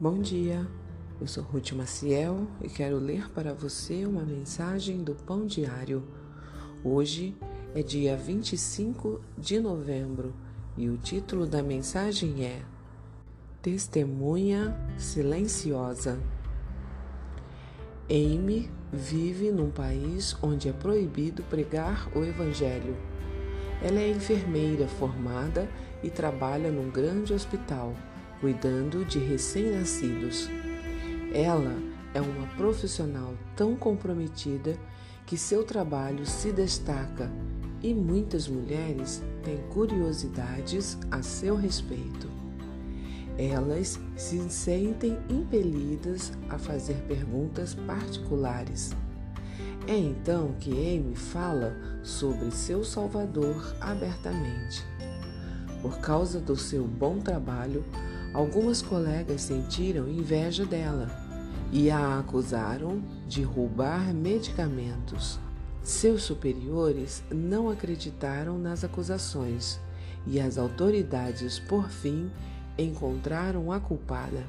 Bom 0.00 0.20
dia, 0.20 0.64
eu 1.20 1.26
sou 1.26 1.42
Ruth 1.42 1.72
Maciel 1.72 2.46
e 2.62 2.68
quero 2.68 2.98
ler 2.98 3.28
para 3.30 3.52
você 3.52 4.06
uma 4.06 4.22
mensagem 4.22 5.02
do 5.02 5.12
Pão 5.12 5.44
Diário. 5.44 6.04
Hoje 6.84 7.36
é 7.74 7.82
dia 7.82 8.16
25 8.16 9.20
de 9.36 9.58
novembro 9.58 10.32
e 10.76 10.88
o 10.88 10.96
título 10.96 11.48
da 11.48 11.64
mensagem 11.64 12.44
é 12.44 12.62
Testemunha 13.60 14.72
Silenciosa. 14.96 16.20
Amy 18.08 18.70
vive 18.92 19.50
num 19.50 19.72
país 19.72 20.36
onde 20.40 20.68
é 20.68 20.72
proibido 20.72 21.42
pregar 21.42 22.08
o 22.16 22.22
Evangelho. 22.22 22.96
Ela 23.82 23.98
é 23.98 24.08
enfermeira 24.08 24.86
formada 24.86 25.68
e 26.04 26.08
trabalha 26.08 26.70
num 26.70 26.88
grande 26.88 27.34
hospital 27.34 27.96
cuidando 28.40 29.04
de 29.04 29.18
recém-nascidos. 29.18 30.48
Ela 31.32 31.76
é 32.14 32.20
uma 32.20 32.46
profissional 32.56 33.34
tão 33.56 33.76
comprometida 33.76 34.76
que 35.26 35.36
seu 35.36 35.62
trabalho 35.62 36.24
se 36.24 36.52
destaca 36.52 37.30
e 37.82 37.92
muitas 37.92 38.48
mulheres 38.48 39.22
têm 39.44 39.58
curiosidades 39.68 40.98
a 41.10 41.22
seu 41.22 41.54
respeito. 41.54 42.28
Elas 43.36 44.00
se 44.16 44.50
sentem 44.50 45.16
impelidas 45.30 46.32
a 46.48 46.58
fazer 46.58 46.96
perguntas 47.06 47.74
particulares. 47.74 48.96
É 49.86 49.96
então 49.96 50.54
que 50.58 50.70
Amy 50.70 51.14
fala 51.14 51.76
sobre 52.02 52.50
seu 52.50 52.82
Salvador 52.82 53.76
abertamente. 53.80 54.84
Por 55.80 55.98
causa 56.00 56.40
do 56.40 56.56
seu 56.56 56.84
bom 56.84 57.20
trabalho, 57.20 57.84
Algumas 58.34 58.82
colegas 58.82 59.40
sentiram 59.40 60.08
inveja 60.08 60.66
dela 60.66 61.08
e 61.72 61.90
a 61.90 62.18
acusaram 62.18 63.02
de 63.26 63.42
roubar 63.42 64.12
medicamentos. 64.12 65.38
Seus 65.82 66.22
superiores 66.22 67.22
não 67.30 67.70
acreditaram 67.70 68.58
nas 68.58 68.84
acusações 68.84 69.80
e 70.26 70.38
as 70.38 70.58
autoridades, 70.58 71.58
por 71.58 71.88
fim, 71.88 72.30
encontraram 72.76 73.72
a 73.72 73.80
culpada. 73.80 74.44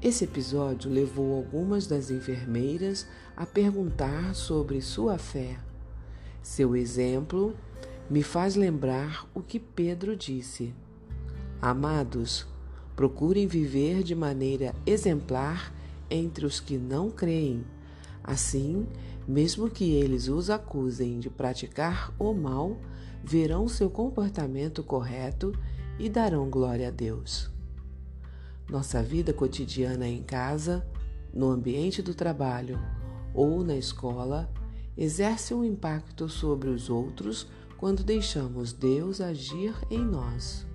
Esse 0.00 0.24
episódio 0.24 0.90
levou 0.90 1.36
algumas 1.36 1.86
das 1.86 2.10
enfermeiras 2.10 3.06
a 3.36 3.44
perguntar 3.44 4.34
sobre 4.34 4.80
sua 4.80 5.18
fé. 5.18 5.58
Seu 6.42 6.76
exemplo 6.76 7.54
me 8.08 8.22
faz 8.22 8.56
lembrar 8.56 9.26
o 9.34 9.42
que 9.42 9.58
Pedro 9.58 10.16
disse. 10.16 10.72
Amados, 11.60 12.46
procurem 12.94 13.46
viver 13.46 14.02
de 14.02 14.14
maneira 14.14 14.74
exemplar 14.84 15.72
entre 16.10 16.44
os 16.44 16.60
que 16.60 16.76
não 16.76 17.10
creem. 17.10 17.64
Assim, 18.22 18.86
mesmo 19.26 19.70
que 19.70 19.92
eles 19.92 20.28
os 20.28 20.50
acusem 20.50 21.18
de 21.18 21.30
praticar 21.30 22.12
o 22.18 22.32
mal, 22.34 22.76
verão 23.24 23.68
seu 23.68 23.90
comportamento 23.90 24.82
correto 24.82 25.52
e 25.98 26.08
darão 26.08 26.48
glória 26.50 26.88
a 26.88 26.90
Deus. 26.90 27.50
Nossa 28.68 29.02
vida 29.02 29.32
cotidiana 29.32 30.06
em 30.06 30.22
casa, 30.22 30.86
no 31.32 31.50
ambiente 31.50 32.02
do 32.02 32.14
trabalho 32.14 32.78
ou 33.34 33.62
na 33.62 33.76
escola 33.76 34.50
exerce 34.96 35.52
um 35.52 35.64
impacto 35.64 36.28
sobre 36.28 36.68
os 36.68 36.88
outros 36.88 37.46
quando 37.76 38.02
deixamos 38.02 38.72
Deus 38.72 39.20
agir 39.20 39.74
em 39.90 40.02
nós. 40.04 40.66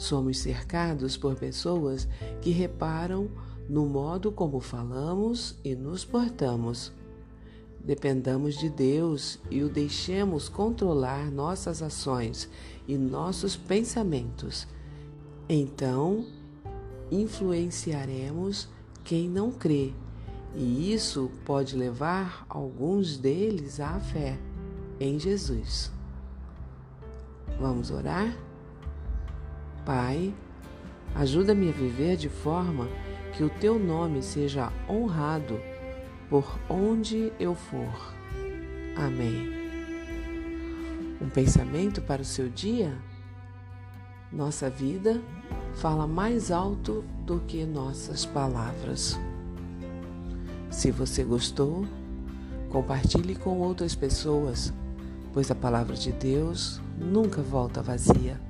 Somos 0.00 0.38
cercados 0.38 1.18
por 1.18 1.34
pessoas 1.34 2.08
que 2.40 2.52
reparam 2.52 3.28
no 3.68 3.84
modo 3.84 4.32
como 4.32 4.58
falamos 4.58 5.56
e 5.62 5.74
nos 5.74 6.06
portamos. 6.06 6.90
Dependamos 7.84 8.56
de 8.56 8.70
Deus 8.70 9.38
e 9.50 9.62
o 9.62 9.68
deixemos 9.68 10.48
controlar 10.48 11.30
nossas 11.30 11.82
ações 11.82 12.48
e 12.88 12.96
nossos 12.96 13.56
pensamentos. 13.56 14.66
Então, 15.46 16.24
influenciaremos 17.10 18.70
quem 19.04 19.28
não 19.28 19.52
crê, 19.52 19.92
e 20.56 20.94
isso 20.94 21.30
pode 21.44 21.76
levar 21.76 22.46
alguns 22.48 23.18
deles 23.18 23.78
à 23.80 24.00
fé 24.00 24.38
em 24.98 25.18
Jesus. 25.18 25.92
Vamos 27.60 27.90
orar? 27.90 28.34
Pai, 29.90 30.32
ajuda-me 31.16 31.68
a 31.68 31.72
viver 31.72 32.16
de 32.16 32.28
forma 32.28 32.86
que 33.32 33.42
o 33.42 33.50
teu 33.50 33.76
nome 33.76 34.22
seja 34.22 34.72
honrado 34.88 35.58
por 36.28 36.60
onde 36.68 37.32
eu 37.40 37.56
for. 37.56 38.14
Amém. 38.94 39.50
Um 41.20 41.28
pensamento 41.28 42.00
para 42.00 42.22
o 42.22 42.24
seu 42.24 42.48
dia? 42.48 42.96
Nossa 44.30 44.70
vida 44.70 45.20
fala 45.74 46.06
mais 46.06 46.52
alto 46.52 47.04
do 47.26 47.40
que 47.40 47.66
nossas 47.66 48.24
palavras. 48.24 49.18
Se 50.70 50.92
você 50.92 51.24
gostou, 51.24 51.84
compartilhe 52.68 53.34
com 53.34 53.58
outras 53.58 53.96
pessoas, 53.96 54.72
pois 55.32 55.50
a 55.50 55.54
palavra 55.56 55.96
de 55.96 56.12
Deus 56.12 56.80
nunca 56.96 57.42
volta 57.42 57.82
vazia. 57.82 58.49